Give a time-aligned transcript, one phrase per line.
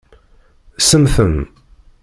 [0.87, 1.35] Semmten.